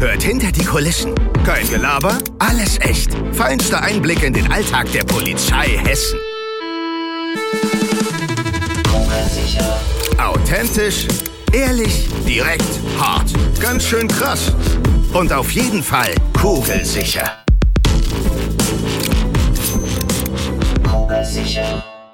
[0.00, 1.12] Hört hinter die Kulissen.
[1.44, 3.10] Kein Gelaber, alles echt.
[3.32, 6.20] Feinster Einblick in den Alltag der Polizei Hessen.
[10.16, 11.08] Authentisch,
[11.52, 12.62] ehrlich, direkt,
[12.96, 13.28] hart.
[13.58, 14.52] Ganz schön krass.
[15.14, 17.44] Und auf jeden Fall kugelsicher.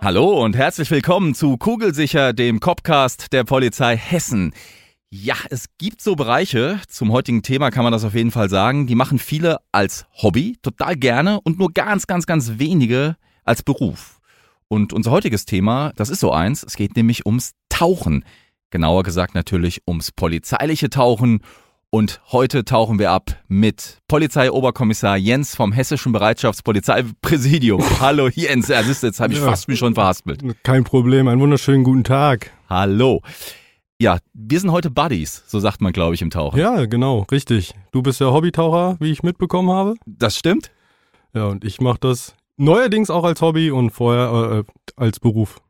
[0.00, 4.54] Hallo und herzlich willkommen zu Kugelsicher, dem Copcast der Polizei Hessen.
[5.16, 8.88] Ja, es gibt so Bereiche, zum heutigen Thema kann man das auf jeden Fall sagen,
[8.88, 14.18] die machen viele als Hobby total gerne und nur ganz, ganz, ganz wenige als Beruf.
[14.66, 18.24] Und unser heutiges Thema, das ist so eins, es geht nämlich ums Tauchen.
[18.70, 21.42] Genauer gesagt natürlich ums polizeiliche Tauchen.
[21.90, 27.84] Und heute tauchen wir ab mit Polizeioberkommissar Jens vom Hessischen Bereitschaftspolizeipräsidium.
[28.00, 30.42] Hallo Jens, ja, jetzt habe ich ja, fast mich schon verhaspelt.
[30.64, 32.50] Kein Problem, einen wunderschönen guten Tag.
[32.68, 33.22] Hallo.
[34.00, 36.58] Ja, wir sind heute Buddies, so sagt man, glaube ich, im Tauchen.
[36.58, 37.74] Ja, genau, richtig.
[37.92, 39.94] Du bist ja Hobbytaucher, wie ich mitbekommen habe.
[40.04, 40.72] Das stimmt.
[41.32, 45.60] Ja, und ich mache das neuerdings auch als Hobby und vorher äh, als Beruf.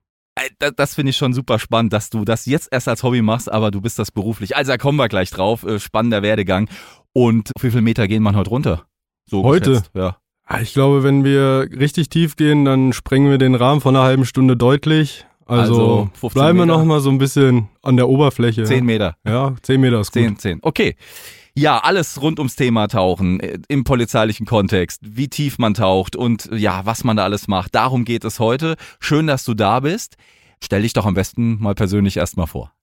[0.59, 3.51] Das, das finde ich schon super spannend, dass du das jetzt erst als Hobby machst,
[3.51, 4.57] aber du bist das beruflich.
[4.57, 5.63] Also da kommen wir gleich drauf.
[5.63, 6.69] Äh, spannender Werdegang.
[7.13, 8.87] Und wie viele Meter gehen man heute runter?
[9.27, 9.71] So heute?
[9.71, 10.17] Geschätzt, ja.
[10.47, 14.05] Ah, ich glaube, wenn wir richtig tief gehen, dann sprengen wir den Rahmen von einer
[14.05, 15.25] halben Stunde deutlich.
[15.47, 18.65] Also, also bleiben wir noch mal so ein bisschen an der Oberfläche.
[18.65, 19.17] Zehn Meter.
[19.27, 20.23] Ja, zehn Meter ist gut.
[20.23, 20.59] Zehn, zehn.
[20.63, 20.97] Okay.
[21.57, 26.51] Ja, alles rund ums Thema Tauchen äh, im polizeilichen Kontext, wie tief man taucht und
[26.53, 27.75] ja, was man da alles macht.
[27.77, 28.75] Darum geht es heute.
[28.99, 30.17] Schön, dass du da bist.
[30.63, 32.74] Stell dich doch am besten mal persönlich erstmal vor.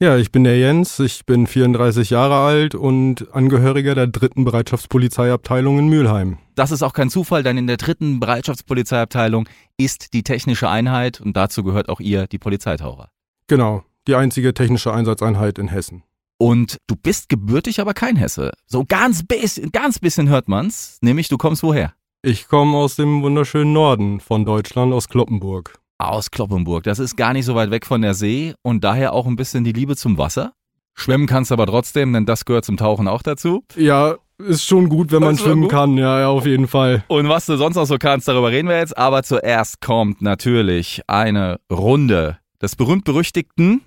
[0.00, 5.76] Ja, ich bin der Jens, ich bin 34 Jahre alt und Angehöriger der dritten Bereitschaftspolizeiabteilung
[5.80, 6.38] in Mülheim.
[6.54, 11.36] Das ist auch kein Zufall, denn in der dritten Bereitschaftspolizeiabteilung ist die technische Einheit und
[11.36, 13.10] dazu gehört auch ihr, die Polizeitaucher.
[13.48, 16.04] Genau, die einzige technische Einsatzeinheit in Hessen.
[16.38, 18.52] Und du bist gebürtig, aber kein Hesse.
[18.66, 21.92] So ganz bisschen, ganz bisschen hört man's, nämlich du kommst woher?
[22.22, 26.84] Ich komme aus dem wunderschönen Norden von Deutschland, aus Kloppenburg aus Kloppenburg.
[26.84, 29.64] Das ist gar nicht so weit weg von der See und daher auch ein bisschen
[29.64, 30.52] die Liebe zum Wasser.
[30.94, 33.62] Schwimmen kannst du aber trotzdem, denn das gehört zum Tauchen auch dazu.
[33.76, 35.70] Ja, ist schon gut, wenn man schwimmen gut.
[35.70, 37.04] kann, ja, ja, auf jeden Fall.
[37.08, 38.96] Und was du sonst noch so kannst, darüber reden wir jetzt.
[38.96, 43.82] Aber zuerst kommt natürlich eine Runde des berühmt-berüchtigten.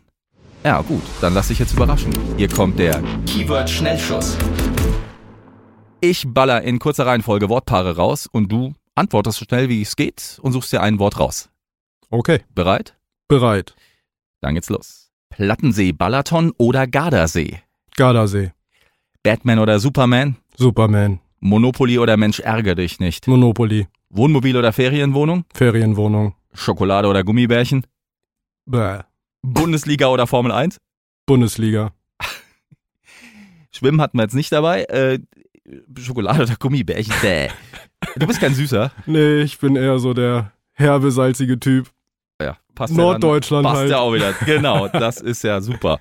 [0.64, 2.14] Ja, gut, dann lass dich jetzt überraschen.
[2.38, 4.38] Hier kommt der Keyword Schnellschuss.
[6.02, 10.40] Ich baller in kurzer Reihenfolge Wortpaare raus und du antwortest so schnell wie es geht
[10.42, 11.51] und suchst dir ein Wort raus.
[12.12, 12.42] Okay.
[12.54, 12.98] Bereit?
[13.30, 13.74] Bereit.
[14.42, 15.12] Dann geht's los.
[15.30, 17.62] Plattensee, Balaton oder Gardasee?
[17.96, 18.52] Gardasee.
[19.24, 20.36] Batman oder Superman?
[20.58, 21.22] Superman.
[21.40, 23.28] Monopoly oder Mensch ärger dich nicht?
[23.28, 23.88] Monopoly.
[24.10, 25.46] Wohnmobil oder Ferienwohnung?
[25.54, 26.36] Ferienwohnung.
[26.54, 27.88] Schokolade oder Gummibärchen?
[28.66, 29.04] Bäh.
[29.42, 30.78] Bundesliga oder Formel 1?
[31.26, 31.94] Bundesliga.
[33.72, 34.84] Schwimmen hatten wir jetzt nicht dabei.
[34.84, 35.20] Äh,
[35.98, 37.14] Schokolade oder Gummibärchen?
[37.22, 37.48] Bäh.
[38.18, 38.92] Du bist kein Süßer.
[39.06, 41.90] Nee, ich bin eher so der herbe, salzige Typ.
[42.44, 43.91] Ja, passt Norddeutschland ja dann, passt halt.
[43.91, 44.34] ja auch wieder.
[44.46, 46.00] Genau, das ist ja super.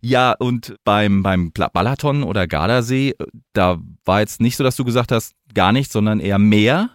[0.00, 3.14] Ja, und beim, beim Balaton oder Gardasee,
[3.54, 6.90] da war jetzt nicht so, dass du gesagt hast, gar nichts, sondern eher mehr.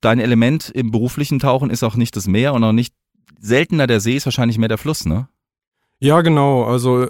[0.00, 2.92] Dein Element im beruflichen Tauchen ist auch nicht das Meer und auch nicht
[3.38, 5.28] seltener der See ist wahrscheinlich mehr der Fluss, ne?
[6.00, 6.64] Ja, genau.
[6.64, 7.08] Also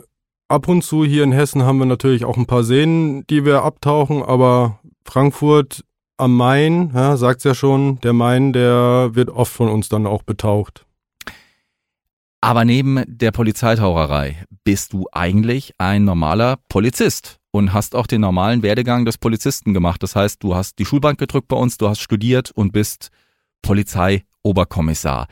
[0.48, 3.62] ab und zu hier in Hessen haben wir natürlich auch ein paar Seen, die wir
[3.62, 5.84] abtauchen, aber Frankfurt
[6.16, 10.22] am Main, ja, sagt's ja schon, der Main, der wird oft von uns dann auch
[10.22, 10.86] betaucht.
[12.40, 18.62] Aber neben der Polizeitaucherei bist du eigentlich ein normaler Polizist und hast auch den normalen
[18.62, 20.02] Werdegang des Polizisten gemacht.
[20.02, 23.10] Das heißt, du hast die Schulbank gedrückt bei uns, du hast studiert und bist
[23.62, 25.26] Polizeioberkommissar.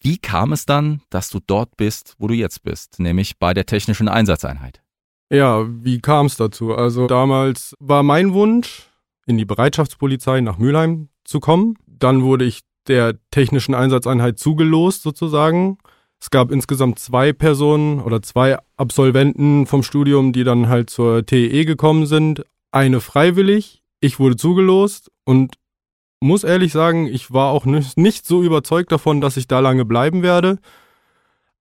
[0.00, 3.66] Wie kam es dann, dass du dort bist, wo du jetzt bist, nämlich bei der
[3.66, 4.82] technischen Einsatzeinheit?
[5.30, 6.74] Ja, wie kam es dazu?
[6.74, 8.90] Also damals war mein Wunsch,
[9.26, 11.76] in die Bereitschaftspolizei nach Mülheim zu kommen.
[11.86, 15.78] Dann wurde ich der technischen Einsatzeinheit zugelost sozusagen.
[16.20, 21.64] Es gab insgesamt zwei Personen oder zwei Absolventen vom Studium, die dann halt zur TE
[21.64, 22.44] gekommen sind.
[22.70, 25.56] Eine freiwillig, ich wurde zugelost und
[26.20, 29.84] muss ehrlich sagen, ich war auch nicht, nicht so überzeugt davon, dass ich da lange
[29.84, 30.58] bleiben werde.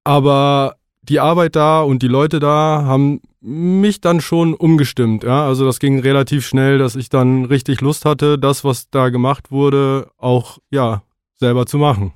[0.04, 5.24] Aber die Arbeit da und die Leute da haben mich dann schon umgestimmt.
[5.24, 5.46] Ja?
[5.46, 9.52] Also das ging relativ schnell, dass ich dann richtig Lust hatte, das, was da gemacht
[9.52, 11.04] wurde, auch ja
[11.34, 12.14] selber zu machen.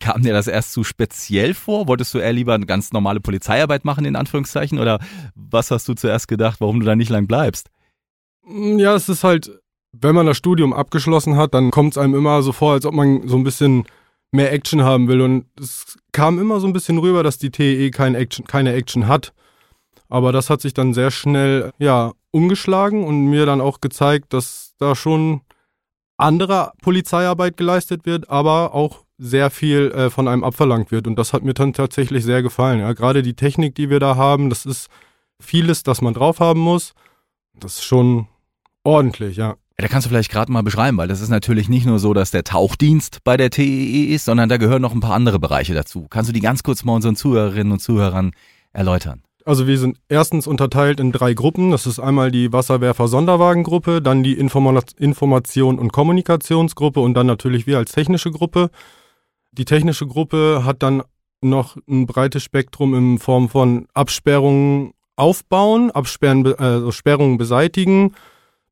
[0.00, 1.88] Kam dir das erst zu speziell vor?
[1.88, 4.78] Wolltest du eher lieber eine ganz normale Polizeiarbeit machen, in Anführungszeichen?
[4.78, 5.00] Oder
[5.34, 7.70] was hast du zuerst gedacht, warum du da nicht lang bleibst?
[8.46, 9.58] Mm, ja, es ist halt,
[9.92, 12.94] wenn man das Studium abgeschlossen hat, dann kommt es einem immer so vor, als ob
[12.94, 13.84] man so ein bisschen
[14.34, 15.20] mehr Action haben will.
[15.20, 19.06] Und es kam immer so ein bisschen rüber, dass die TE kein Action, keine Action
[19.06, 19.32] hat.
[20.08, 24.74] Aber das hat sich dann sehr schnell ja, umgeschlagen und mir dann auch gezeigt, dass
[24.78, 25.40] da schon
[26.16, 31.06] andere Polizeiarbeit geleistet wird, aber auch sehr viel äh, von einem abverlangt wird.
[31.06, 32.80] Und das hat mir dann tatsächlich sehr gefallen.
[32.80, 32.92] Ja.
[32.92, 34.88] Gerade die Technik, die wir da haben, das ist
[35.40, 36.94] vieles, das man drauf haben muss.
[37.54, 38.26] Das ist schon
[38.82, 39.56] ordentlich, ja.
[39.76, 42.30] Da kannst du vielleicht gerade mal beschreiben, weil das ist natürlich nicht nur so, dass
[42.30, 45.74] der Tauchdienst bei der TEE e ist, sondern da gehören noch ein paar andere Bereiche
[45.74, 46.06] dazu.
[46.08, 48.30] Kannst du die ganz kurz mal unseren Zuhörerinnen und Zuhörern
[48.72, 49.22] erläutern?
[49.44, 51.70] Also wir sind erstens unterteilt in drei Gruppen.
[51.70, 57.78] Das ist einmal die Wasserwerfer-Sonderwagengruppe, dann die Informa Information- und Kommunikationsgruppe und dann natürlich wir
[57.78, 58.70] als technische Gruppe.
[59.52, 61.02] Die technische Gruppe hat dann
[61.42, 68.14] noch ein breites Spektrum in Form von Absperrungen aufbauen, Absperren, also Sperrungen beseitigen.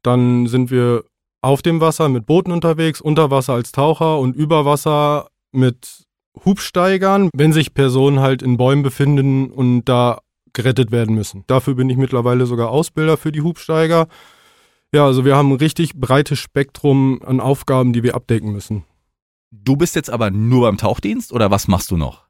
[0.02, 1.04] Dann sind wir
[1.40, 6.04] auf dem Wasser mit Booten unterwegs, unter Wasser als Taucher und über Wasser mit
[6.44, 10.20] Hubsteigern, wenn sich Personen halt in Bäumen befinden und da
[10.52, 11.44] gerettet werden müssen.
[11.46, 14.06] Dafür bin ich mittlerweile sogar Ausbilder für die Hubsteiger.
[14.94, 18.84] Ja, also wir haben ein richtig breites Spektrum an Aufgaben, die wir abdecken müssen.
[19.50, 22.26] Du bist jetzt aber nur beim Tauchdienst oder was machst du noch?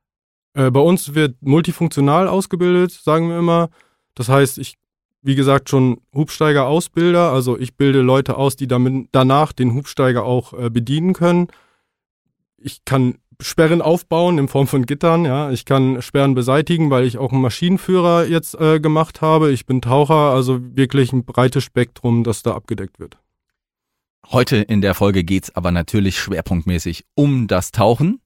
[0.54, 3.70] Äh, bei uns wird multifunktional ausgebildet, sagen wir immer.
[4.14, 4.74] Das heißt, ich,
[5.22, 7.32] wie gesagt, schon Hubsteiger-Ausbilder.
[7.32, 11.48] Also ich bilde Leute aus, die damit, danach den Hubsteiger auch äh, bedienen können.
[12.58, 15.50] Ich kann Sperren aufbauen in Form von Gittern, ja.
[15.50, 19.50] Ich kann Sperren beseitigen, weil ich auch einen Maschinenführer jetzt äh, gemacht habe.
[19.50, 23.18] Ich bin Taucher, also wirklich ein breites Spektrum, das da abgedeckt wird.
[24.30, 28.20] Heute in der Folge geht's aber natürlich schwerpunktmäßig um das Tauchen.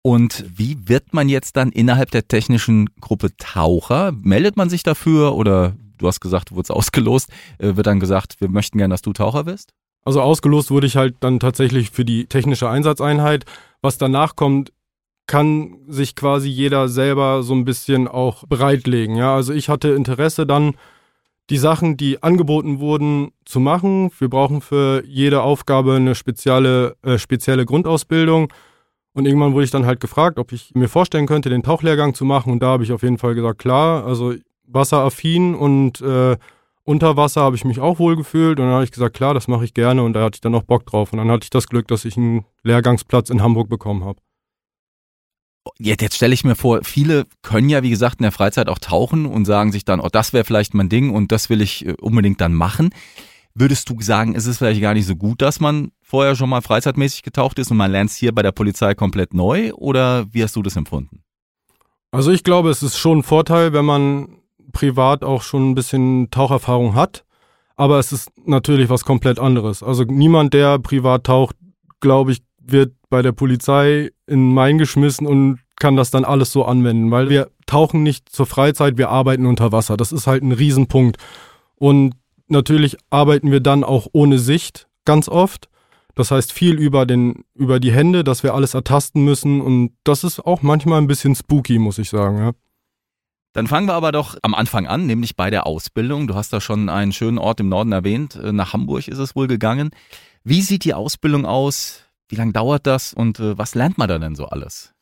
[0.00, 4.12] Und wie wird man jetzt dann innerhalb der technischen Gruppe Taucher?
[4.12, 8.40] Meldet man sich dafür oder du hast gesagt, du wurdest ausgelost, äh, wird dann gesagt,
[8.40, 9.72] wir möchten gerne, dass du Taucher wirst?
[10.04, 13.44] Also ausgelost wurde ich halt dann tatsächlich für die technische Einsatzeinheit.
[13.82, 14.72] Was danach kommt,
[15.26, 19.16] kann sich quasi jeder selber so ein bisschen auch bereitlegen.
[19.16, 20.74] Ja, also ich hatte Interesse dann
[21.50, 24.10] die Sachen, die angeboten wurden, zu machen.
[24.18, 28.52] Wir brauchen für jede Aufgabe eine spezielle, äh, spezielle Grundausbildung.
[29.14, 32.24] Und irgendwann wurde ich dann halt gefragt, ob ich mir vorstellen könnte, den Tauchlehrgang zu
[32.24, 32.52] machen.
[32.52, 34.34] Und da habe ich auf jeden Fall gesagt, klar, also
[34.68, 36.36] wasseraffin und äh,
[36.88, 38.58] unter Wasser habe ich mich auch wohl gefühlt.
[38.58, 40.02] Und dann habe ich gesagt, klar, das mache ich gerne.
[40.02, 41.12] Und da hatte ich dann auch Bock drauf.
[41.12, 44.20] Und dann hatte ich das Glück, dass ich einen Lehrgangsplatz in Hamburg bekommen habe.
[45.78, 48.78] Jetzt, jetzt stelle ich mir vor, viele können ja, wie gesagt, in der Freizeit auch
[48.78, 51.84] tauchen und sagen sich dann, oh, das wäre vielleicht mein Ding und das will ich
[51.84, 52.88] äh, unbedingt dann machen.
[53.54, 56.62] Würdest du sagen, ist es vielleicht gar nicht so gut, dass man vorher schon mal
[56.62, 59.72] freizeitmäßig getaucht ist und man lernt es hier bei der Polizei komplett neu?
[59.74, 61.22] Oder wie hast du das empfunden?
[62.12, 64.38] Also ich glaube, es ist schon ein Vorteil, wenn man
[64.72, 67.24] privat auch schon ein bisschen Taucherfahrung hat.
[67.76, 69.82] Aber es ist natürlich was komplett anderes.
[69.82, 71.56] Also niemand, der privat taucht,
[72.00, 76.64] glaube ich, wird bei der Polizei in Main geschmissen und kann das dann alles so
[76.64, 79.96] anwenden, weil wir tauchen nicht zur Freizeit, wir arbeiten unter Wasser.
[79.96, 81.18] Das ist halt ein Riesenpunkt.
[81.76, 82.14] Und
[82.48, 85.68] natürlich arbeiten wir dann auch ohne Sicht ganz oft.
[86.14, 89.60] Das heißt viel über den, über die Hände, dass wir alles ertasten müssen.
[89.60, 92.52] Und das ist auch manchmal ein bisschen spooky, muss ich sagen, ja.
[93.58, 96.28] Dann fangen wir aber doch am Anfang an, nämlich bei der Ausbildung.
[96.28, 98.36] Du hast da schon einen schönen Ort im Norden erwähnt.
[98.36, 99.90] Äh, nach Hamburg ist es wohl gegangen.
[100.44, 102.04] Wie sieht die Ausbildung aus?
[102.28, 104.94] Wie lange dauert das und äh, was lernt man da denn so alles?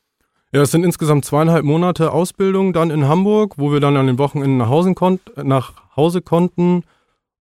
[0.53, 4.17] Ja, es sind insgesamt zweieinhalb Monate Ausbildung dann in Hamburg, wo wir dann an den
[4.17, 4.95] Wochenenden nach Hause,
[5.43, 6.85] nach Hause konnten.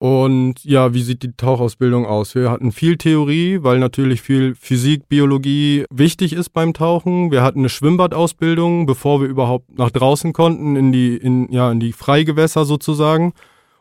[0.01, 2.33] Und ja, wie sieht die Tauchausbildung aus?
[2.33, 7.29] Wir hatten viel Theorie, weil natürlich viel Physik, Biologie wichtig ist beim Tauchen.
[7.29, 11.79] Wir hatten eine Schwimmbadausbildung, bevor wir überhaupt nach draußen konnten, in die, in, ja, in
[11.79, 13.33] die Freigewässer sozusagen,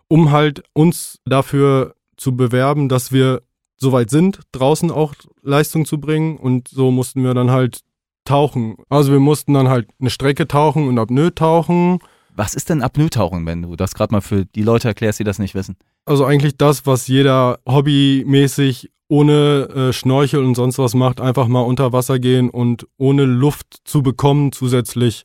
[0.08, 3.40] um halt uns dafür zu bewerben, dass wir
[3.78, 6.36] soweit sind, draußen auch Leistung zu bringen.
[6.36, 7.80] Und so mussten wir dann halt
[8.26, 8.76] tauchen.
[8.90, 11.98] Also wir mussten dann halt eine Strecke tauchen und Apnoe tauchen.
[12.34, 15.38] Was ist denn Apnoe-Tauchen, wenn du das gerade mal für die Leute erklärst, die das
[15.38, 15.76] nicht wissen?
[16.04, 21.60] Also eigentlich das, was jeder hobbymäßig ohne äh, Schnorchel und sonst was macht, einfach mal
[21.60, 25.24] unter Wasser gehen und ohne Luft zu bekommen, zusätzlich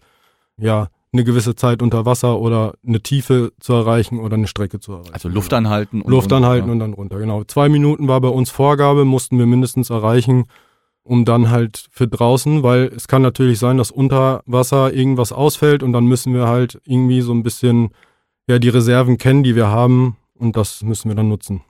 [0.58, 4.94] ja eine gewisse Zeit unter Wasser oder eine Tiefe zu erreichen oder eine Strecke zu
[4.94, 5.14] erreichen.
[5.14, 6.02] Also Luft anhalten.
[6.02, 6.74] Und Luft runter, anhalten ja.
[6.74, 7.44] und dann runter, genau.
[7.46, 10.46] Zwei Minuten war bei uns Vorgabe, mussten wir mindestens erreichen.
[11.04, 15.84] um dann halt für draußen, weil es kann natürlich sein, dass unter Wasser irgendwas ausfällt
[15.84, 17.92] und dann müssen wir halt irgendwie so ein bisschen
[18.48, 21.62] ja die Reserven kennen, die wir haben und das müssen wir dann nutzen.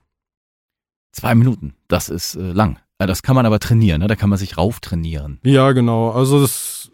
[1.12, 2.80] Zwei Minuten, das ist äh, lang.
[2.98, 4.08] Das kann man aber trainieren, ne?
[4.08, 5.40] da kann man sich rauf trainieren.
[5.44, 6.12] Ja, genau.
[6.12, 6.92] Also das,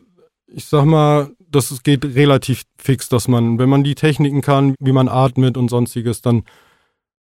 [0.47, 4.91] ich sag mal, das geht relativ fix, dass man, wenn man die Techniken kann, wie
[4.93, 6.43] man atmet und sonstiges, dann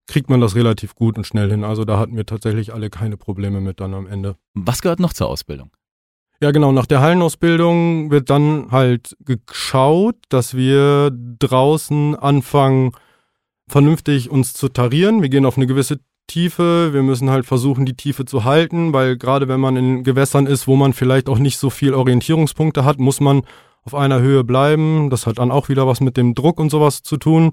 [0.06, 1.62] kriegt man das relativ gut und schnell hin.
[1.62, 4.36] Also da hatten wir tatsächlich alle keine Probleme mit dann am Ende.
[4.54, 5.70] Was gehört noch zur Ausbildung?
[6.42, 6.72] Ja, genau.
[6.72, 12.92] Nach der Hallenausbildung wird dann halt geschaut, dass wir draußen anfangen,
[13.70, 15.22] vernünftig uns zu tarieren.
[15.22, 16.92] Wir gehen auf eine gewisse Tiefe.
[16.92, 20.66] Wir müssen halt versuchen, die Tiefe zu halten, weil gerade wenn man in Gewässern ist,
[20.68, 23.42] wo man vielleicht auch nicht so viel Orientierungspunkte hat, muss man
[23.82, 25.10] auf einer Höhe bleiben.
[25.10, 27.50] Das hat dann auch wieder was mit dem Druck und sowas zu tun.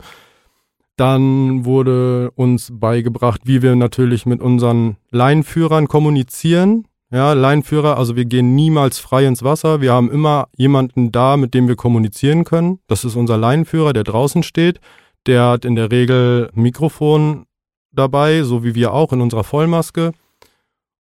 [0.95, 6.87] Dann wurde uns beigebracht, wie wir natürlich mit unseren Leinführern kommunizieren.
[7.09, 9.79] Ja, Leinführer, also wir gehen niemals frei ins Wasser.
[9.79, 12.79] Wir haben immer jemanden da, mit dem wir kommunizieren können.
[12.87, 14.81] Das ist unser Leinführer, der draußen steht.
[15.27, 17.45] Der hat in der Regel Mikrofon
[17.91, 20.13] dabei, so wie wir auch in unserer Vollmaske.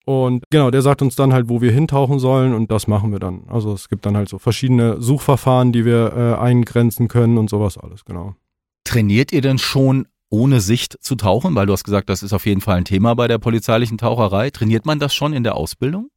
[0.04, 3.18] Und genau, der sagt uns dann halt, wo wir hintauchen sollen und das machen wir
[3.18, 3.44] dann.
[3.48, 7.78] Also es gibt dann halt so verschiedene Suchverfahren, die wir äh, eingrenzen können und sowas
[7.78, 8.34] alles, genau.
[8.84, 11.54] Trainiert ihr denn schon ohne Sicht zu tauchen?
[11.54, 14.50] Weil du hast gesagt, das ist auf jeden Fall ein Thema bei der polizeilichen Taucherei.
[14.50, 16.08] Trainiert man das schon in der Ausbildung?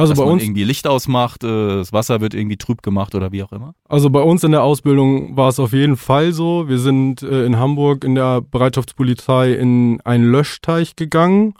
[0.00, 3.32] Also Dass bei uns, irgendwie Licht ausmacht, äh, das Wasser wird irgendwie trüb gemacht oder
[3.32, 3.74] wie auch immer?
[3.88, 6.68] also bei uns in der Ausbildung war es auf jeden Fall so.
[6.68, 11.54] Wir sind äh, in Hamburg in der Bereitschaftspolizei in einen Löschteich gegangen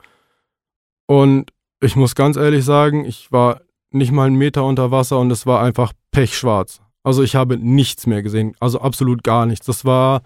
[1.06, 1.50] und
[1.82, 5.47] ich muss ganz ehrlich sagen, ich war nicht mal einen Meter unter Wasser und es
[5.47, 6.80] war einfach pechschwarz.
[7.02, 9.66] Also ich habe nichts mehr gesehen, also absolut gar nichts.
[9.66, 10.23] Das war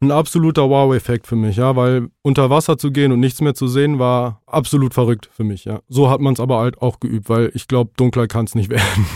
[0.00, 3.68] ein absoluter Wow-Effekt für mich, ja, weil unter Wasser zu gehen und nichts mehr zu
[3.68, 5.80] sehen war absolut verrückt für mich, ja.
[5.88, 8.70] So hat man es aber halt auch geübt, weil ich glaube, dunkler kann es nicht
[8.70, 9.06] werden.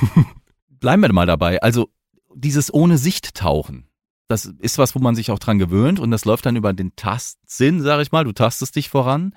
[0.69, 1.63] Bleiben wir mal dabei.
[1.63, 1.89] Also
[2.35, 3.89] dieses ohne Sicht tauchen,
[4.29, 6.95] das ist was, wo man sich auch dran gewöhnt und das läuft dann über den
[6.97, 8.25] Tastsinn, sag ich mal.
[8.25, 9.35] Du tastest dich voran.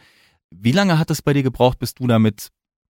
[0.49, 2.49] Wie lange hat es bei dir gebraucht, bis du damit,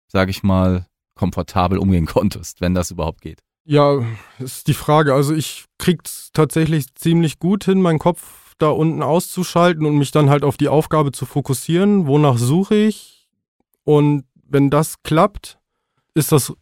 [0.07, 3.41] sag ich mal, komfortabel umgehen konntest, wenn das überhaupt geht?
[3.67, 4.05] Ja,
[4.39, 5.13] ist die Frage.
[5.13, 10.29] Also ich krieg's tatsächlich ziemlich gut hin, meinen Kopf da unten auszuschalten und mich dann
[10.29, 12.07] halt auf die Aufgabe zu fokussieren.
[12.07, 13.27] Wonach suche ich?
[13.83, 15.59] Und wenn das klappt,
[16.13, 16.53] ist das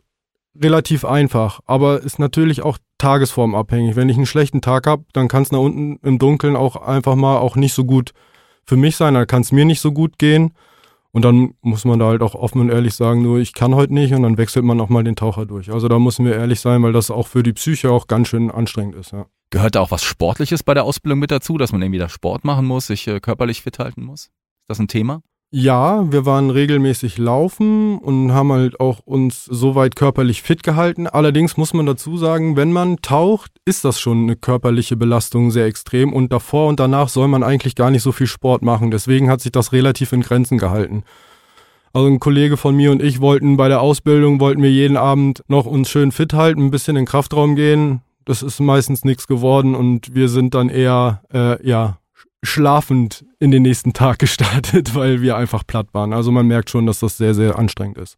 [0.60, 1.60] relativ einfach.
[1.66, 3.96] Aber ist natürlich auch tagesformabhängig.
[3.96, 7.16] Wenn ich einen schlechten Tag habe, dann kann es nach unten im Dunkeln auch einfach
[7.16, 8.12] mal auch nicht so gut
[8.66, 9.14] für mich sein.
[9.14, 10.54] Dann kann es mir nicht so gut gehen.
[11.12, 13.94] Und dann muss man da halt auch offen und ehrlich sagen, nur ich kann heute
[13.94, 15.72] nicht und dann wechselt man auch mal den Taucher durch.
[15.72, 18.50] Also da müssen wir ehrlich sein, weil das auch für die Psyche auch ganz schön
[18.50, 19.28] anstrengend ist, ja.
[19.54, 22.44] Gehört da auch was Sportliches bei der Ausbildung mit dazu, dass man irgendwie da Sport
[22.44, 24.22] machen muss, sich äh, körperlich fit halten muss?
[24.22, 25.22] Ist das ein Thema?
[25.52, 31.06] Ja, wir waren regelmäßig laufen und haben halt auch uns soweit körperlich fit gehalten.
[31.06, 35.68] Allerdings muss man dazu sagen, wenn man taucht, ist das schon eine körperliche Belastung sehr
[35.68, 38.90] extrem und davor und danach soll man eigentlich gar nicht so viel Sport machen.
[38.90, 41.04] Deswegen hat sich das relativ in Grenzen gehalten.
[41.94, 45.44] Also ein Kollege von mir und ich wollten bei der Ausbildung, wollten wir jeden Abend
[45.48, 48.02] noch uns schön fit halten, ein bisschen in den Kraftraum gehen.
[48.26, 52.00] Das ist meistens nichts geworden und wir sind dann eher, äh, ja,
[52.42, 56.14] schlafend in den nächsten Tag gestartet, weil wir einfach platt waren.
[56.14, 58.18] Also man merkt schon, dass das sehr, sehr anstrengend ist.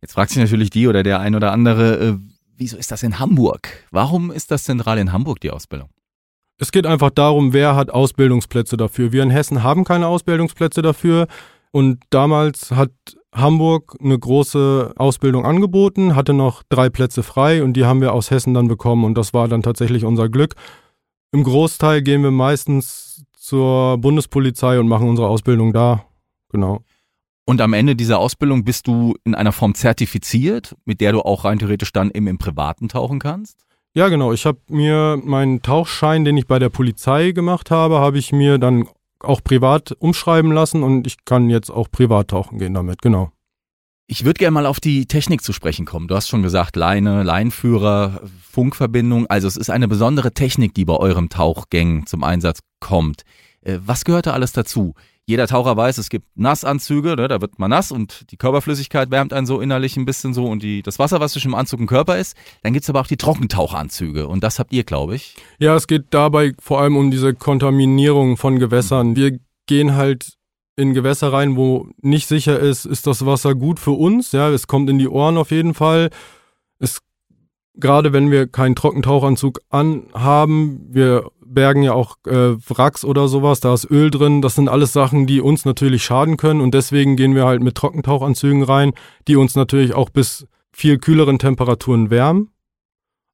[0.00, 2.16] Jetzt fragt sich natürlich die oder der ein oder andere, äh,
[2.56, 3.68] wieso ist das in Hamburg?
[3.90, 5.88] Warum ist das zentral in Hamburg, die Ausbildung?
[6.58, 9.12] Es geht einfach darum, wer hat Ausbildungsplätze dafür.
[9.12, 11.28] Wir in Hessen haben keine Ausbildungsplätze dafür.
[11.70, 12.90] Und damals hat
[13.34, 18.30] Hamburg eine große Ausbildung angeboten, hatte noch drei Plätze frei und die haben wir aus
[18.30, 19.04] Hessen dann bekommen.
[19.04, 20.54] Und das war dann tatsächlich unser Glück.
[21.32, 26.04] Im Großteil gehen wir meistens zur Bundespolizei und machen unsere Ausbildung da.
[26.50, 26.80] Genau.
[27.44, 31.44] Und am Ende dieser Ausbildung bist du in einer Form zertifiziert, mit der du auch
[31.44, 33.64] rein theoretisch dann eben im Privaten tauchen kannst?
[33.94, 34.32] Ja, genau.
[34.32, 38.58] Ich habe mir meinen Tauchschein, den ich bei der Polizei gemacht habe, habe ich mir
[38.58, 38.86] dann
[39.20, 43.32] auch privat umschreiben lassen und ich kann jetzt auch privat tauchen gehen damit, genau.
[44.10, 46.08] Ich würde gerne mal auf die Technik zu sprechen kommen.
[46.08, 49.26] Du hast schon gesagt, Leine, Leinführer, Funkverbindung.
[49.26, 53.24] Also es ist eine besondere Technik, die bei eurem Tauchgängen zum Einsatz kommt.
[53.60, 54.94] Äh, was gehört da alles dazu?
[55.28, 59.34] Jeder Taucher weiß, es gibt Nassanzüge, ne, da wird man nass und die Körperflüssigkeit wärmt
[59.34, 61.86] einen so innerlich ein bisschen so und die, das Wasser, was zwischen dem Anzug und
[61.86, 62.34] Körper ist.
[62.62, 65.36] Dann gibt's aber auch die Trockentauchanzüge und das habt ihr, glaube ich.
[65.58, 69.16] Ja, es geht dabei vor allem um diese Kontaminierung von Gewässern.
[69.16, 70.32] Wir gehen halt
[70.76, 74.32] in Gewässer rein, wo nicht sicher ist, ist das Wasser gut für uns.
[74.32, 76.08] Ja, es kommt in die Ohren auf jeden Fall.
[76.78, 77.00] Es
[77.74, 83.74] gerade wenn wir keinen Trockentauchanzug anhaben, wir bergen ja auch äh, Wracks oder sowas, da
[83.74, 84.42] ist Öl drin.
[84.42, 87.74] Das sind alles Sachen, die uns natürlich schaden können und deswegen gehen wir halt mit
[87.74, 88.92] Trockentauchanzügen rein,
[89.26, 92.50] die uns natürlich auch bis viel kühleren Temperaturen wärmen,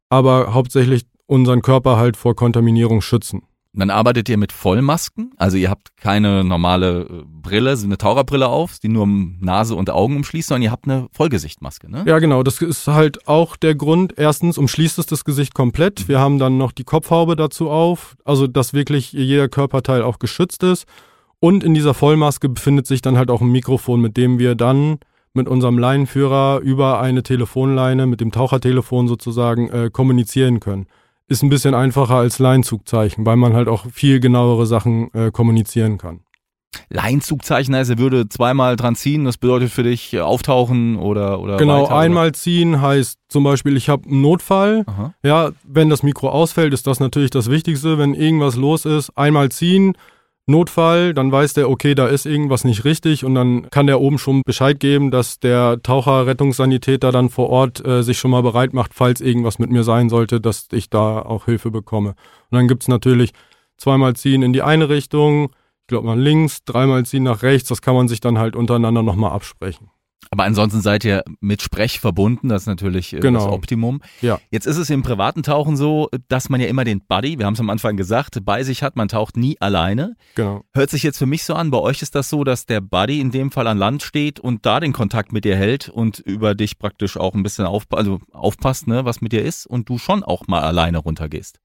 [0.08, 3.42] aber hauptsächlich unseren Körper halt vor Kontaminierung schützen.
[3.76, 8.78] Dann arbeitet ihr mit Vollmasken, also ihr habt keine normale äh, Brille, eine Taucherbrille auf,
[8.78, 12.04] die nur Nase und Augen umschließt, sondern ihr habt eine Vollgesichtmaske, ne?
[12.06, 12.44] Ja, genau.
[12.44, 14.14] Das ist halt auch der Grund.
[14.16, 16.06] Erstens umschließt es das Gesicht komplett.
[16.08, 20.62] Wir haben dann noch die Kopfhaube dazu auf, also dass wirklich jeder Körperteil auch geschützt
[20.62, 20.86] ist.
[21.40, 24.98] Und in dieser Vollmaske befindet sich dann halt auch ein Mikrofon, mit dem wir dann
[25.34, 30.86] mit unserem Leinenführer über eine Telefonleine, mit dem Tauchertelefon sozusagen, äh, kommunizieren können
[31.28, 35.98] ist ein bisschen einfacher als Leinzugzeichen, weil man halt auch viel genauere Sachen äh, kommunizieren
[35.98, 36.20] kann.
[36.88, 41.56] Leinzugzeichen heißt, er würde zweimal dran ziehen, das bedeutet für dich äh, auftauchen oder oder
[41.56, 42.32] Genau, weiter, einmal oder?
[42.34, 44.84] ziehen heißt zum Beispiel, ich habe einen Notfall.
[44.86, 45.14] Aha.
[45.22, 47.98] Ja, wenn das Mikro ausfällt, ist das natürlich das Wichtigste.
[47.98, 49.96] Wenn irgendwas los ist, einmal ziehen,
[50.46, 54.18] Notfall, dann weiß der, okay, da ist irgendwas nicht richtig und dann kann der oben
[54.18, 58.74] schon Bescheid geben, dass der Taucher, Rettungssanitäter dann vor Ort äh, sich schon mal bereit
[58.74, 62.10] macht, falls irgendwas mit mir sein sollte, dass ich da auch Hilfe bekomme.
[62.50, 63.32] Und dann gibt's natürlich
[63.78, 67.80] zweimal ziehen in die eine Richtung, ich glaube mal links, dreimal ziehen nach rechts, das
[67.80, 69.90] kann man sich dann halt untereinander nochmal absprechen.
[70.30, 73.44] Aber ansonsten seid ihr mit Sprech verbunden, das ist natürlich äh, Genau.
[73.44, 74.00] das Optimum.
[74.20, 74.38] Ja.
[74.50, 77.54] Jetzt ist es im privaten Tauchen so, dass man ja immer den Buddy, wir haben
[77.54, 80.16] es am Anfang gesagt, bei sich hat, man taucht nie alleine.
[80.34, 80.62] Genau.
[80.74, 83.20] Hört sich jetzt für mich so an, bei euch ist das so, dass der Buddy
[83.20, 86.54] in dem Fall an Land steht und da den Kontakt mit dir hält und über
[86.54, 89.98] dich praktisch auch ein bisschen auf, also aufpasst, ne, was mit dir ist und du
[89.98, 91.60] schon auch mal alleine runtergehst.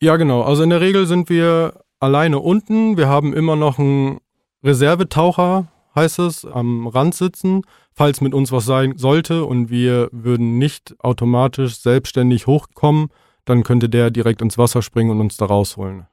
[0.00, 0.42] Ja, genau.
[0.42, 2.96] Also in der Regel sind wir alleine unten.
[2.96, 4.18] Wir haben immer noch einen
[4.62, 7.62] Reservetaucher, heißt es, am Rand sitzen,
[7.94, 13.08] falls mit uns was sein sollte und wir würden nicht automatisch selbstständig hochkommen,
[13.44, 16.06] dann könnte der direkt ins Wasser springen und uns da rausholen.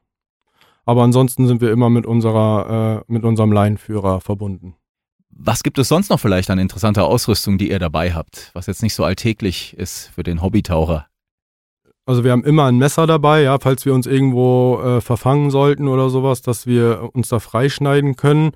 [0.86, 4.76] Aber ansonsten sind wir immer mit unserer, äh, mit unserem Leinenführer verbunden.
[5.30, 8.84] Was gibt es sonst noch vielleicht an interessanter Ausrüstung, die ihr dabei habt, was jetzt
[8.84, 11.08] nicht so alltäglich ist für den Hobbytaucher?
[12.06, 15.88] Also wir haben immer ein Messer dabei, ja, falls wir uns irgendwo äh, verfangen sollten
[15.88, 18.52] oder sowas, dass wir uns da freischneiden können.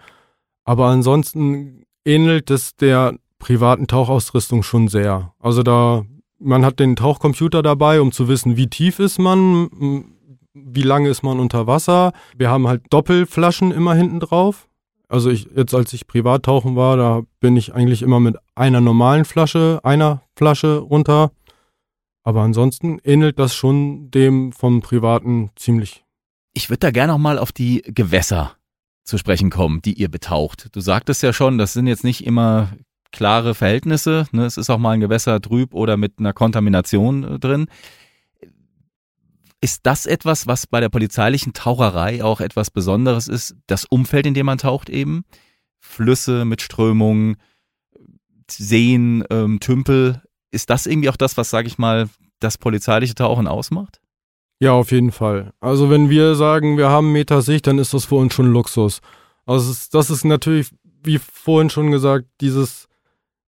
[0.65, 5.34] Aber ansonsten ähnelt es der privaten Tauchausrüstung schon sehr.
[5.40, 6.06] Also da,
[6.40, 10.06] man hat den Tauchcomputer dabei, um zu wissen, wie tief ist man,
[10.53, 12.14] wie lange ist man unter Wasser.
[12.38, 14.68] Wir haben halt Doppelflaschen immer hinten drauf.
[15.08, 18.82] Also ich, jetzt als ich privat tauchen war, da bin ich eigentlich immer mit einer
[18.82, 21.32] normalen Flasche, einer Flasche runter.
[22.24, 26.03] Aber ansonsten ähnelt das schon dem vom Privaten ziemlich.
[26.53, 28.56] Ich würde da gerne noch mal auf die Gewässer
[29.05, 30.70] zu sprechen kommen, die ihr betaucht.
[30.74, 32.72] Du sagtest ja schon, das sind jetzt nicht immer
[33.11, 34.27] klare Verhältnisse.
[34.31, 34.46] Ne?
[34.46, 37.68] Es ist auch mal ein Gewässer trüb oder mit einer Kontamination äh, drin.
[39.61, 43.55] Ist das etwas, was bei der polizeilichen Taucherei auch etwas Besonderes ist?
[43.68, 45.24] Das Umfeld, in dem man taucht eben?
[45.79, 47.37] Flüsse mit Strömungen,
[48.50, 50.22] Seen, ähm, Tümpel.
[50.51, 54.01] Ist das irgendwie auch das, was, sage ich mal, das polizeiliche Tauchen ausmacht?
[54.59, 55.53] Ja, auf jeden Fall.
[55.59, 59.01] Also wenn wir sagen, wir haben Meter Sicht, dann ist das für uns schon Luxus.
[59.46, 60.70] Also das ist natürlich,
[61.03, 62.87] wie vorhin schon gesagt, dieses,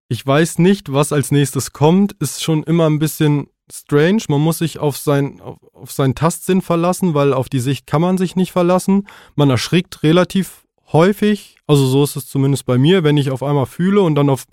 [0.09, 4.23] ich weiß nicht, was als nächstes kommt, ist schon immer ein bisschen strange.
[4.27, 8.01] Man muss sich auf, sein, auf, auf seinen Tastsinn verlassen, weil auf die Sicht kann
[8.01, 9.07] man sich nicht verlassen.
[9.35, 13.65] Man erschrickt relativ häufig, also so ist es zumindest bei mir, wenn ich auf einmal
[13.65, 14.45] fühle und dann auf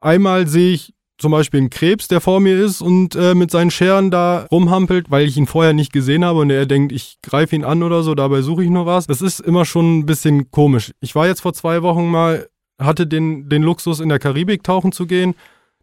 [0.00, 3.72] einmal sehe ich zum Beispiel einen Krebs, der vor mir ist und äh, mit seinen
[3.72, 7.56] Scheren da rumhampelt, weil ich ihn vorher nicht gesehen habe und er denkt, ich greife
[7.56, 9.08] ihn an oder so, dabei suche ich nur was.
[9.08, 10.92] Das ist immer schon ein bisschen komisch.
[11.00, 12.48] Ich war jetzt vor zwei Wochen mal,
[12.80, 15.34] hatte den, den Luxus, in der Karibik tauchen zu gehen.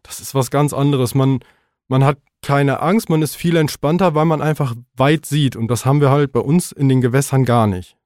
[0.02, 1.14] Das ist was ganz anderes.
[1.14, 1.40] Man,
[1.88, 5.54] man hat keine Angst, man ist viel entspannter, weil man einfach weit sieht.
[5.54, 7.96] Und das haben wir halt bei uns in den Gewässern gar nicht.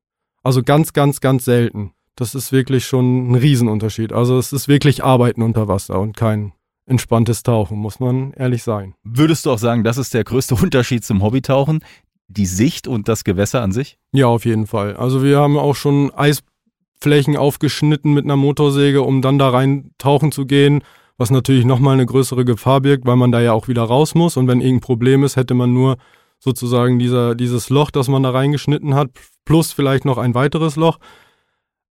[0.42, 1.92] Also ganz, ganz, ganz selten.
[2.16, 4.12] Das ist wirklich schon ein Riesenunterschied.
[4.12, 6.52] Also es ist wirklich Arbeiten unter Wasser und kein
[6.90, 8.94] entspanntes Tauchen, muss man ehrlich sein.
[9.02, 11.82] Würdest du auch sagen, das ist der größte Unterschied zum Hobbytauchen?
[12.28, 13.98] Die Sicht und das Gewässer an sich?
[14.12, 14.96] Ja, auf jeden Fall.
[14.96, 20.30] Also wir haben auch schon Eisflächen aufgeschnitten mit einer Motorsäge, um dann da rein tauchen
[20.30, 20.82] zu gehen,
[21.16, 24.36] was natürlich nochmal eine größere Gefahr birgt, weil man da ja auch wieder raus muss.
[24.36, 25.96] Und wenn irgendein Problem ist, hätte man nur
[26.38, 29.10] sozusagen dieser, dieses Loch, das man da reingeschnitten hat,
[29.44, 30.98] plus vielleicht noch ein weiteres Loch.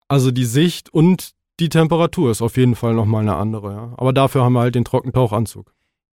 [0.09, 3.73] Also die Sicht und die Temperatur ist auf jeden Fall nochmal eine andere.
[3.73, 3.95] Ja.
[3.97, 5.73] Aber dafür haben wir halt den Trockentauchanzug.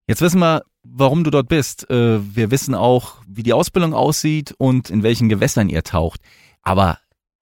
[0.08, 1.90] Jetzt wissen wir, warum du dort bist.
[1.90, 6.22] Äh, Wir wissen auch, wie die Ausbildung aussieht und in welchen Gewässern ihr taucht.
[6.62, 6.98] Aber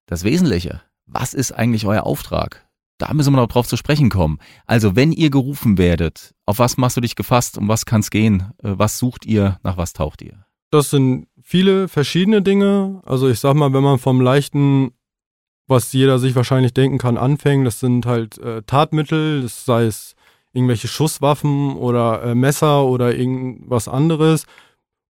[0.05, 2.65] das Wesentliche, was ist eigentlich euer Auftrag?
[2.97, 4.39] Da müssen wir noch drauf zu sprechen kommen.
[4.65, 7.57] Also, wenn ihr gerufen werdet, auf was machst du dich gefasst?
[7.57, 8.51] Um was kann es gehen?
[8.61, 9.57] Äh, Was sucht ihr?
[9.63, 10.45] Nach was taucht ihr?
[10.69, 13.01] Das sind viele verschiedene Dinge.
[13.05, 14.91] Also ich sag mal, wenn man vom leichten,
[15.69, 20.15] was jeder sich wahrscheinlich denken kann, anfängt, das sind halt äh, Tatmittel, das sei es
[20.51, 24.45] irgendwelche Schusswaffen oder äh, Messer oder irgendwas anderes.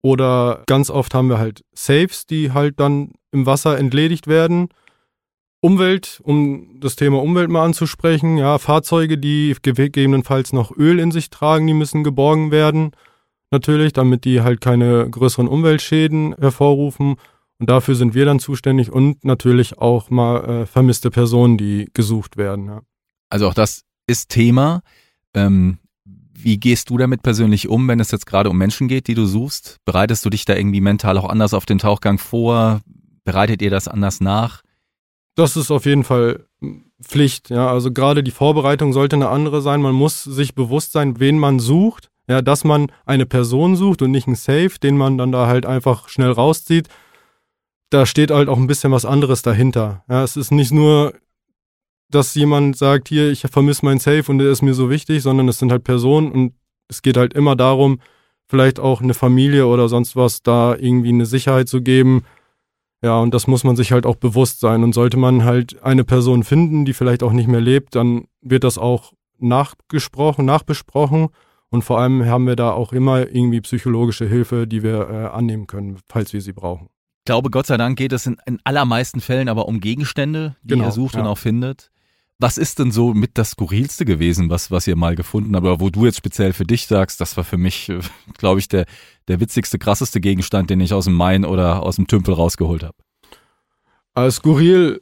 [0.02, 4.70] Oder ganz oft haben wir halt Safes, die halt dann im Wasser entledigt werden.
[5.60, 11.30] Umwelt, um das Thema Umwelt mal anzusprechen, ja, Fahrzeuge, die gegebenenfalls noch Öl in sich
[11.30, 12.92] tragen, die müssen geborgen werden.
[13.50, 17.16] Natürlich, damit die halt keine größeren Umweltschäden hervorrufen.
[17.60, 22.38] Und dafür sind wir dann zuständig und natürlich auch mal äh, vermisste Personen, die gesucht
[22.38, 22.68] werden.
[22.68, 22.82] Ja.
[23.30, 24.82] Also auch das ist Thema.
[25.34, 25.80] Ähm,
[26.40, 29.26] wie gehst du damit persönlich um, wenn es jetzt gerade um Menschen geht, die du
[29.26, 29.78] suchst?
[29.86, 32.82] Bereitest du dich da irgendwie mental auch anders auf den Tauchgang vor?
[33.24, 34.62] Bereitet ihr das anders nach?
[35.36, 36.46] Das ist auf jeden Fall
[37.02, 37.70] Pflicht, ja.
[37.70, 39.82] Also gerade die Vorbereitung sollte eine andere sein.
[39.82, 42.10] Man muss sich bewusst sein, wen man sucht.
[42.30, 45.66] Ja, dass man eine Person sucht und nicht einen Safe, den man dann da halt
[45.66, 46.90] einfach schnell rauszieht.
[47.90, 50.04] Da steht halt auch ein bisschen was anderes dahinter.
[50.10, 51.14] Ja, es ist nicht nur
[52.10, 55.48] dass jemand sagt, hier, ich vermisse meinen Safe und der ist mir so wichtig, sondern
[55.48, 56.54] es sind halt Personen und
[56.88, 58.00] es geht halt immer darum,
[58.48, 62.24] vielleicht auch eine Familie oder sonst was da irgendwie eine Sicherheit zu geben.
[63.04, 64.84] Ja, und das muss man sich halt auch bewusst sein.
[64.84, 68.64] Und sollte man halt eine Person finden, die vielleicht auch nicht mehr lebt, dann wird
[68.64, 71.28] das auch nachgesprochen, nachbesprochen.
[71.70, 75.68] Und vor allem haben wir da auch immer irgendwie psychologische Hilfe, die wir äh, annehmen
[75.68, 76.88] können, falls wir sie brauchen.
[77.28, 80.76] Ich glaube, Gott sei Dank geht es in, in allermeisten Fällen aber um Gegenstände, die
[80.76, 81.30] Genau, ihr sucht und ja.
[81.30, 81.92] auch findet.
[82.40, 85.82] Was ist denn so mit das Skurrilste gewesen, was, was ihr mal gefunden habt, aber
[85.82, 88.00] wo du jetzt speziell für dich sagst, das war für mich, äh,
[88.38, 88.86] glaube ich, der,
[89.28, 92.96] der witzigste, krasseste Gegenstand, den ich aus dem Main oder aus dem Tümpel rausgeholt habe.
[94.14, 95.02] Aber skurril,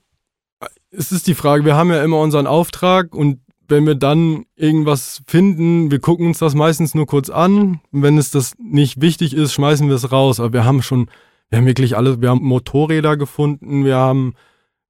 [0.89, 5.21] es ist die Frage, wir haben ja immer unseren Auftrag und wenn wir dann irgendwas
[5.27, 7.81] finden, wir gucken uns das meistens nur kurz an.
[7.91, 10.39] Wenn es das nicht wichtig ist, schmeißen wir es raus.
[10.39, 11.07] Aber wir haben schon,
[11.49, 14.33] wir haben wirklich alles, wir haben Motorräder gefunden, wir haben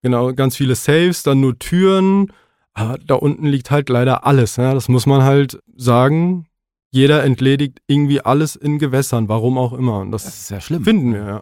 [0.02, 2.32] genau ganz viele Safes, dann nur Türen.
[2.74, 4.58] Aber da unten liegt halt leider alles.
[4.58, 4.74] Ja?
[4.74, 6.48] Das muss man halt sagen.
[6.92, 10.00] Jeder entledigt irgendwie alles in Gewässern, warum auch immer.
[10.00, 10.84] Und das, Das ist ja schlimm.
[10.86, 11.42] finden wir, ja.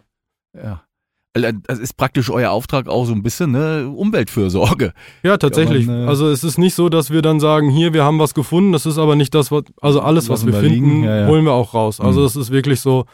[0.60, 0.82] Ja.
[1.36, 4.92] Also, Das ist praktisch euer Auftrag auch so ein bisschen ne Umweltfürsorge.
[5.22, 5.86] Ja, tatsächlich.
[5.86, 8.34] man, äh, also es ist nicht so, dass wir dann sagen, hier, wir haben was
[8.34, 11.26] gefunden, das ist aber nicht das, was, also alles, was Lassen wir finden, ja, ja.
[11.28, 12.00] holen wir auch raus.
[12.00, 12.26] Also Mhm.
[12.26, 13.04] es ist wirklich so,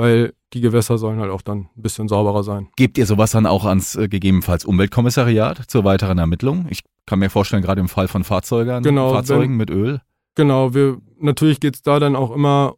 [0.00, 2.68] weil die Gewässer sollen halt auch dann ein bisschen sauberer sein.
[2.74, 6.66] Gebt ihr sowas dann auch ans äh, gegebenenfalls Umweltkommissariat zur weiteren Ermittlung?
[6.70, 10.00] Ich kann mir vorstellen, gerade im Fall von Fahrzeugen, Genau, Fahrzeugen mit Öl.
[10.36, 12.76] Genau, wir, natürlich geht's da dann auch immer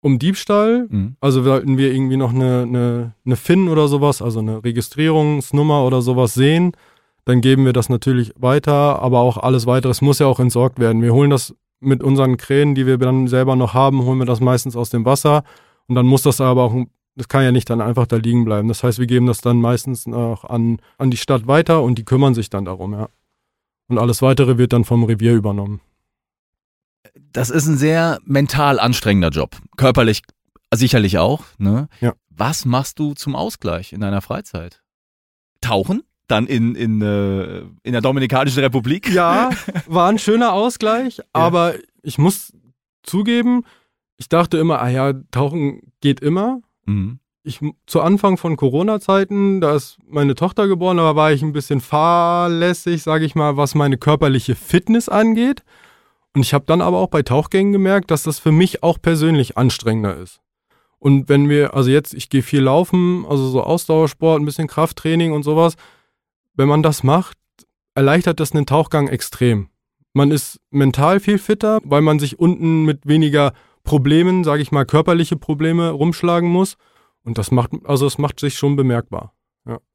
[0.00, 0.86] um Diebstahl.
[0.88, 1.16] Mhm.
[1.20, 6.00] Also sollten wir irgendwie noch eine, eine, eine FIN oder sowas, also eine Registrierungsnummer oder
[6.00, 6.72] sowas sehen,
[7.24, 10.78] dann geben wir das natürlich weiter, aber auch alles weitere, es muss ja auch entsorgt
[10.78, 11.02] werden.
[11.02, 14.40] Wir holen das mit unseren Kränen, die wir dann selber noch haben, holen wir das
[14.40, 15.42] meistens aus dem Wasser
[15.88, 16.74] und dann muss das aber auch,
[17.14, 18.68] das kann ja nicht dann einfach da liegen bleiben.
[18.68, 22.04] Das heißt, wir geben das dann meistens auch an, an die Stadt weiter und die
[22.04, 23.08] kümmern sich dann darum, ja.
[23.88, 25.80] Und alles weitere wird dann vom Revier übernommen.
[27.32, 29.56] Das ist ein sehr mental anstrengender Job.
[29.76, 30.22] Körperlich
[30.74, 31.44] sicherlich auch.
[31.58, 31.88] Ne?
[32.00, 32.14] Ja.
[32.30, 34.82] Was machst du zum Ausgleich in deiner Freizeit?
[35.60, 36.02] Tauchen?
[36.28, 39.08] Dann in, in, äh, in der Dominikanischen Republik?
[39.10, 39.50] Ja,
[39.86, 42.52] war ein schöner Ausgleich, aber ich muss
[43.04, 43.64] zugeben,
[44.16, 46.60] ich dachte immer, ah ja, Tauchen geht immer.
[46.86, 47.18] Mhm.
[47.42, 51.80] Ich, zu Anfang von Corona-Zeiten, da ist meine Tochter geboren, da war ich ein bisschen
[51.80, 55.62] fahrlässig, sage ich mal, was meine körperliche Fitness angeht.
[56.34, 59.56] Und ich habe dann aber auch bei Tauchgängen gemerkt, dass das für mich auch persönlich
[59.56, 60.40] anstrengender ist.
[60.98, 65.32] Und wenn wir, also jetzt, ich gehe viel laufen, also so Ausdauersport, ein bisschen Krafttraining
[65.32, 65.76] und sowas,
[66.54, 67.38] wenn man das macht,
[67.94, 69.68] erleichtert das einen Tauchgang extrem.
[70.14, 73.52] Man ist mental viel fitter, weil man sich unten mit weniger
[73.86, 76.76] Problemen, sage ich mal, körperliche Probleme rumschlagen muss.
[77.24, 79.32] Und das macht, also es macht sich schon bemerkbar.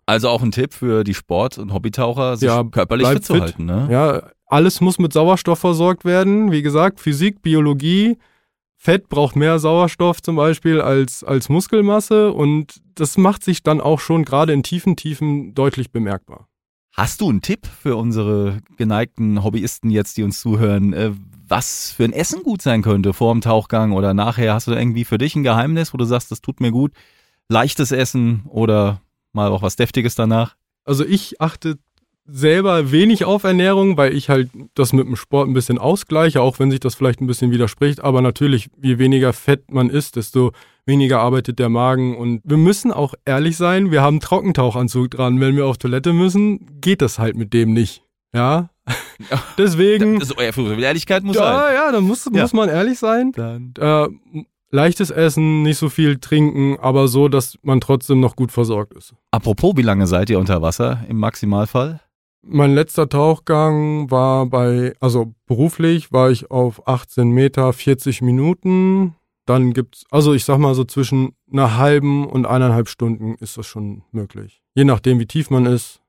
[0.08, 3.42] Also auch ein Tipp für die Sport- und Hobbytaucher, sich Ja, körperlich fit zu fit.
[3.44, 3.66] halten.
[3.66, 3.88] Ne?
[3.90, 6.52] Ja, alles muss mit Sauerstoff versorgt werden.
[6.52, 8.18] Wie gesagt, Physik, Biologie.
[8.76, 14.00] Fett braucht mehr Sauerstoff zum Beispiel als, als Muskelmasse und das macht sich dann auch
[14.02, 16.48] schon gerade in tiefen Tiefen deutlich bemerkbar.
[16.94, 21.12] Hast du einen Tipp für unsere geneigten Hobbyisten jetzt, die uns zuhören, äh,
[21.52, 24.54] was für ein Essen gut sein könnte vor dem Tauchgang oder nachher?
[24.54, 26.94] Hast du irgendwie für dich ein Geheimnis, wo du sagst, das tut mir gut?
[27.50, 29.02] Leichtes Essen oder
[29.34, 30.56] mal auch was Deftiges danach?
[30.86, 31.78] Also ich achte
[32.26, 36.58] selber wenig auf Ernährung, weil ich halt das mit dem Sport ein bisschen ausgleiche, auch
[36.60, 38.02] wenn sich das vielleicht ein bisschen widerspricht.
[38.02, 40.54] Aber natürlich, je weniger Fett man isst, desto
[40.86, 42.16] weniger arbeitet der Magen.
[42.16, 45.40] Und wir müssen auch ehrlich sein, wir haben einen Trockentauchanzug dran.
[45.40, 48.04] Wenn wir auf Toilette müssen, geht das halt mit dem nicht.
[48.34, 48.71] Ja.
[49.58, 50.20] Deswegen.
[50.20, 51.76] Das ist euer Ehrlichkeit muss ja, sein.
[51.76, 52.42] ja, da muss, Ja.
[52.42, 53.32] muss man ehrlich sein.
[53.34, 54.08] Dann Äh,
[54.72, 59.14] leichtes Essen, nicht so viel trinken, aber so, dass man trotzdem noch gut versorgt ist.
[59.32, 62.00] Apropos, wie lange seid ihr unter Wasser im Maximalfall?
[62.44, 69.16] Mein letzter Tauchgang war bei, also beruflich war ich auf 18 Meter 40 Minuten.
[69.46, 73.68] Dann gibt's, also ich sag mal so zwischen einer halben und eineinhalb Stunden ist das
[73.68, 74.64] schon möglich.
[74.74, 76.02] Je nachdem, wie tief man ist.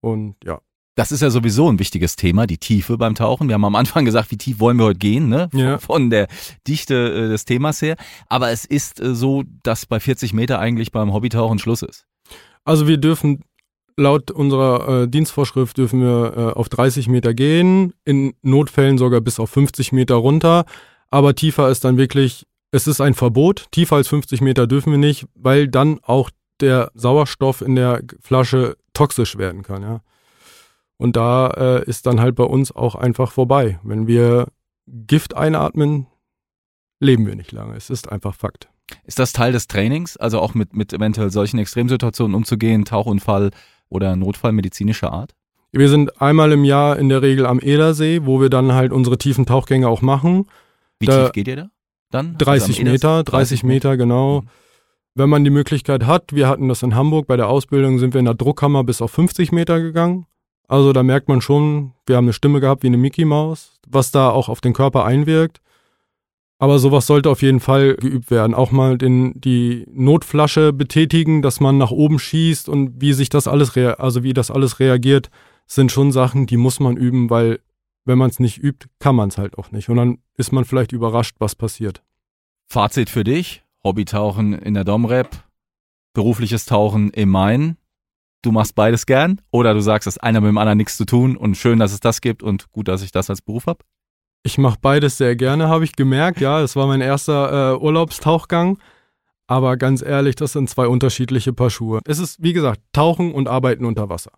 [0.00, 0.60] Und ja.
[0.96, 3.48] Das ist ja sowieso ein wichtiges Thema, die Tiefe beim Tauchen.
[3.48, 5.50] Wir haben am Anfang gesagt, wie tief wollen wir heute gehen, ne?
[5.52, 5.78] Ja.
[5.78, 6.26] Von der
[6.66, 7.96] Dichte äh, des Themas her.
[8.28, 12.06] Aber es ist äh, so, dass bei 40 Meter eigentlich beim Hobbytauchen Schluss ist.
[12.64, 13.44] Also wir dürfen
[13.98, 19.38] laut unserer äh, Dienstvorschrift dürfen wir äh, auf 30 Meter gehen, in Notfällen sogar bis
[19.38, 20.64] auf 50 Meter runter.
[21.10, 23.66] Aber tiefer ist dann wirklich, es ist ein Verbot.
[23.70, 26.30] Tiefer als 50 Meter dürfen wir nicht, weil dann auch
[26.60, 30.00] der Sauerstoff in der Flasche toxisch werden kann, ja.
[30.98, 33.78] Und da äh, ist dann halt bei uns auch einfach vorbei.
[33.82, 34.46] Wenn wir
[34.86, 36.06] Gift einatmen,
[37.00, 37.76] leben wir nicht lange.
[37.76, 38.68] Es ist einfach Fakt.
[39.04, 43.50] Ist das Teil des Trainings, also auch mit, mit eventuell solchen Extremsituationen umzugehen, Tauchunfall
[43.88, 45.34] oder Notfall medizinischer Art?
[45.72, 49.18] Wir sind einmal im Jahr in der Regel am Edersee, wo wir dann halt unsere
[49.18, 50.46] tiefen Tauchgänge auch machen.
[51.00, 51.70] Wie Da- tief geht ihr da?
[52.10, 52.38] Dann?
[52.38, 53.24] 30 Also Meter, Edersee?
[53.24, 54.42] 30 Meter, genau.
[54.42, 54.48] Mhm.
[55.16, 58.20] Wenn man die Möglichkeit hat, wir hatten das in Hamburg, bei der Ausbildung sind wir
[58.20, 60.26] in der Druckkammer bis auf 50 Meter gegangen.
[60.68, 64.10] Also da merkt man schon, wir haben eine Stimme gehabt wie eine Mickey Maus, was
[64.10, 65.60] da auch auf den Körper einwirkt.
[66.58, 68.54] Aber sowas sollte auf jeden Fall geübt werden.
[68.54, 73.46] Auch mal den, die Notflasche betätigen, dass man nach oben schießt und wie sich das
[73.46, 75.30] alles, also wie das alles reagiert,
[75.66, 77.60] sind schon Sachen, die muss man üben, weil
[78.06, 79.90] wenn man es nicht übt, kann man es halt auch nicht.
[79.90, 82.02] Und dann ist man vielleicht überrascht, was passiert.
[82.68, 85.44] Fazit für dich: Hobbytauchen in der Domrep,
[86.14, 87.76] berufliches Tauchen im Main.
[88.46, 91.36] Du machst beides gern oder du sagst, hat einer mit dem anderen nichts zu tun
[91.36, 93.80] und schön, dass es das gibt und gut, dass ich das als Beruf habe?
[94.44, 96.40] Ich mache beides sehr gerne, habe ich gemerkt.
[96.40, 98.78] Ja, es war mein erster äh, Urlaubstauchgang.
[99.48, 101.98] Aber ganz ehrlich, das sind zwei unterschiedliche Paar Schuhe.
[102.04, 104.30] Es ist, wie gesagt, Tauchen und Arbeiten unter Wasser.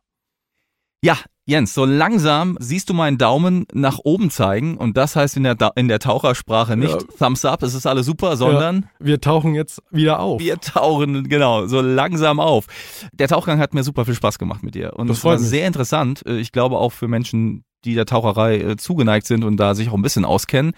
[1.02, 5.44] Ja, Jens, so langsam siehst du meinen Daumen nach oben zeigen und das heißt in
[5.44, 6.98] der, Da- in der Tauchersprache nicht Ja.
[7.18, 10.40] Thumbs up, es ist alles super, sondern Wir tauchen jetzt wieder auf.
[10.42, 12.66] wir tauchen genau so langsam auf.
[13.12, 15.46] Der Tauchgang hat mir super viel Spaß gemacht mit dir und Das es war mich.
[15.48, 16.22] sehr interessant.
[16.26, 19.88] Äh, Ich glaube auch für Menschen, die der Taucherei äh, zugeneigt sind und da sich
[19.88, 20.72] auch ein bisschen auskennen,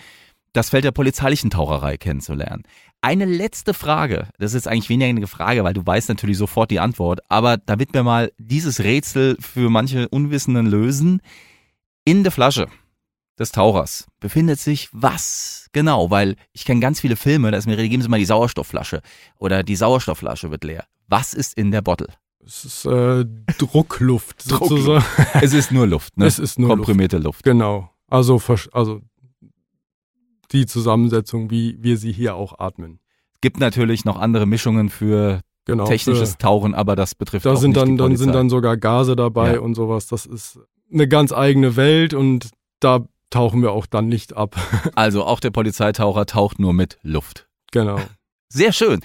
[0.53, 2.65] das Feld der polizeilichen Taucherei kennenzulernen.
[3.03, 6.81] Eine letzte Frage, das ist eigentlich weniger eine Frage, weil du weißt natürlich sofort die
[6.81, 11.23] Antwort, aber damit wir mal dieses Rätsel für manche Unwissenden lösen,
[12.05, 12.69] in der Flasche
[13.39, 17.77] des Tauchers befindet sich was genau, weil ich kenne ganz viele Filme, da ist mir,
[17.77, 19.01] geben Sie mal die Sauerstoffflasche
[19.39, 20.85] oder die Sauerstoffflasche wird leer.
[21.09, 22.09] Was ist in der Bottle?
[22.45, 23.25] Es ist äh,
[23.59, 24.71] Druckluft Druckluft.
[24.71, 25.05] sozusagen.
[25.41, 26.27] Es ist nur Luft, ne?
[26.27, 26.79] Es ist nur Luft.
[26.79, 27.45] Komprimierte Luft.
[27.45, 27.91] Genau.
[28.09, 28.41] Also,
[28.73, 29.03] also
[30.53, 33.01] die Zusammensetzung, wie wir sie hier auch atmen.
[33.41, 35.85] Gibt natürlich noch andere Mischungen für Genau.
[35.87, 38.39] technisches Für- Tauchen, aber das betrifft Da auch sind nicht dann, die dann sind Polizei.
[38.39, 39.61] dann sogar Gase dabei Ja.
[39.61, 40.07] und sowas.
[40.09, 40.59] Das ist
[40.93, 44.57] eine ganz eigene Welt und da tauchen wir auch dann nicht ab.
[44.97, 47.47] Also auch der Polizeitaucher taucht nur mit Luft.
[47.73, 47.99] genau.
[48.49, 49.01] Sehr schön.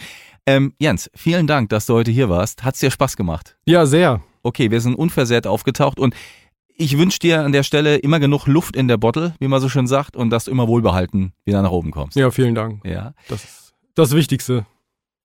[0.47, 2.63] Ähm, Jens, vielen Dank, dass du heute hier warst.
[2.63, 3.57] Hat's dir Spaß gemacht?
[3.65, 4.21] Ja, sehr.
[4.41, 6.15] Okay, wir sind unversehrt aufgetaucht und
[6.77, 9.69] ich wünsche dir an der Stelle immer genug Luft in der Bottle, wie man so
[9.69, 12.15] schön sagt, und dass du immer wohlbehalten wieder nach oben kommst.
[12.15, 12.85] Ja, vielen Dank.
[12.85, 13.13] Ja.
[13.29, 14.65] Das ist das Wichtigste.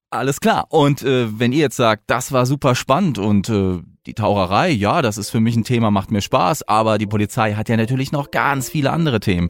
[0.09, 0.65] Alles klar.
[0.69, 5.01] Und äh, wenn ihr jetzt sagt, das war super spannend und äh, die Taucherei, ja,
[5.01, 8.11] das ist für mich ein Thema, macht mir Spaß, aber die Polizei hat ja natürlich
[8.11, 9.49] noch ganz viele andere Themen.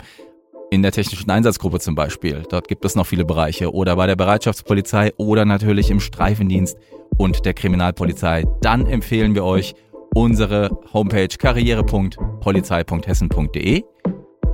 [0.70, 2.44] In der technischen Einsatzgruppe zum Beispiel.
[2.50, 3.74] Dort gibt es noch viele Bereiche.
[3.74, 6.78] Oder bei der Bereitschaftspolizei oder natürlich im Streifendienst
[7.18, 8.46] und der Kriminalpolizei.
[8.62, 9.76] Dann empfehlen wir euch
[10.14, 13.84] unsere Homepage karriere.polizei.hessen.de.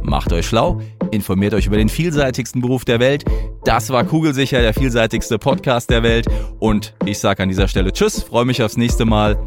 [0.01, 0.79] Macht euch schlau,
[1.11, 3.25] informiert euch über den vielseitigsten Beruf der Welt.
[3.65, 6.27] Das war Kugelsicher, der vielseitigste Podcast der Welt.
[6.59, 9.37] Und ich sage an dieser Stelle Tschüss, freue mich aufs nächste Mal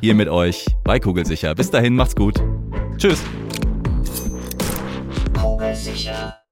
[0.00, 1.54] hier mit euch bei Kugelsicher.
[1.54, 2.42] Bis dahin, macht's gut.
[2.96, 3.22] Tschüss.
[5.38, 6.45] Kugelsicher.